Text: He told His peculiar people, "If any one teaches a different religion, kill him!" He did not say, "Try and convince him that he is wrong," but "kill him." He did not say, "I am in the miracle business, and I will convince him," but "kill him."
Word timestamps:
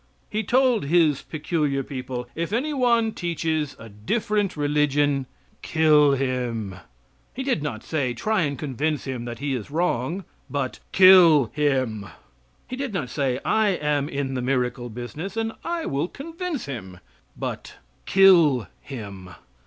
He 0.31 0.41
told 0.43 0.85
His 0.85 1.21
peculiar 1.21 1.83
people, 1.83 2.27
"If 2.33 2.51
any 2.51 2.73
one 2.73 3.11
teaches 3.11 3.75
a 3.77 3.87
different 3.87 4.57
religion, 4.57 5.27
kill 5.61 6.13
him!" 6.13 6.77
He 7.35 7.43
did 7.43 7.61
not 7.61 7.83
say, 7.83 8.15
"Try 8.15 8.41
and 8.41 8.57
convince 8.57 9.03
him 9.03 9.25
that 9.25 9.37
he 9.37 9.53
is 9.53 9.69
wrong," 9.69 10.23
but 10.49 10.79
"kill 10.91 11.51
him." 11.53 12.07
He 12.67 12.75
did 12.75 12.95
not 12.95 13.11
say, 13.11 13.39
"I 13.45 13.75
am 13.77 14.09
in 14.09 14.33
the 14.33 14.41
miracle 14.41 14.89
business, 14.89 15.37
and 15.37 15.51
I 15.63 15.85
will 15.85 16.07
convince 16.07 16.65
him," 16.65 16.97
but 17.37 17.75
"kill 18.07 18.65
him." 18.81 19.29